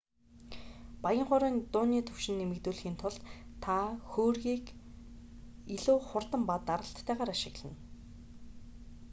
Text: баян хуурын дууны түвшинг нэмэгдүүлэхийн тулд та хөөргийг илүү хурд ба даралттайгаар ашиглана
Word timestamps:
баян 1.03 1.25
хуурын 1.29 1.55
дууны 1.73 1.99
түвшинг 2.07 2.37
нэмэгдүүлэхийн 2.39 2.97
тулд 3.01 3.21
та 3.63 3.75
хөөргийг 4.11 4.65
илүү 5.75 5.97
хурд 6.09 6.31
ба 6.47 6.55
даралттайгаар 6.67 7.29
ашиглана 7.35 7.77